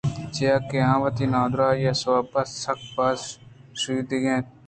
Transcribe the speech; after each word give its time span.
چیا 0.35 0.55
کہ 0.69 0.77
آ 0.91 0.93
وتی 1.01 1.25
نادرٛاہی 1.33 1.83
ءِ 1.91 1.99
سَوَبءَ 2.01 2.41
سکّ 2.61 2.79
باز 2.95 3.21
شُدیک 3.79 4.25
اَت 4.31 4.45